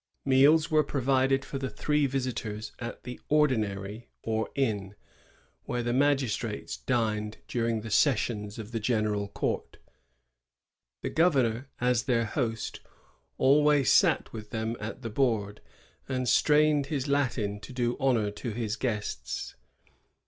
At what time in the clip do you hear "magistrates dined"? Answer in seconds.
5.93-7.37